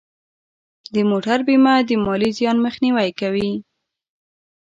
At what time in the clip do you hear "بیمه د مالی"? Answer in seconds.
1.47-2.29